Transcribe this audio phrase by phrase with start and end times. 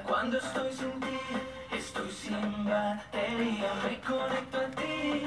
[0.00, 1.18] Cuando estoy sin ti,
[1.76, 3.74] estoy sin batería.
[3.84, 5.21] Me conecto a ti.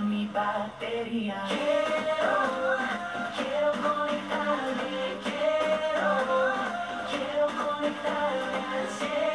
[0.00, 1.44] mi batería.
[1.48, 2.76] Quiero,
[3.36, 6.10] quiero conectarme, quiero,
[7.10, 9.33] quiero conectarme al cielo.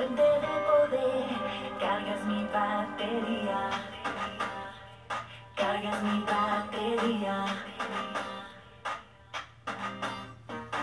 [0.00, 3.70] fuente de poder, cargas mi batería,
[5.54, 7.44] cargas mi batería.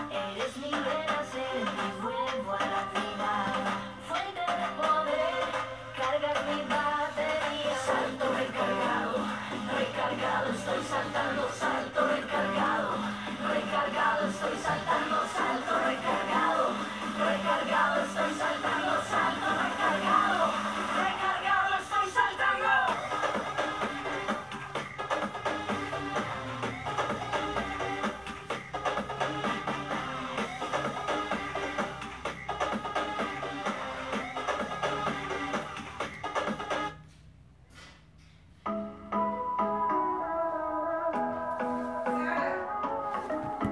[0.08, 3.32] Eres mi renacer, mi vuelvo a la vida,
[4.06, 5.42] fuente de poder,
[5.98, 7.76] cargas mi batería.
[7.86, 9.14] Salto recargado,
[9.78, 12.90] recargado, estoy saltando, salto recargado,
[13.52, 16.64] recargado, estoy saltando, salto recargado,
[17.18, 18.57] recargado, estoy saltando.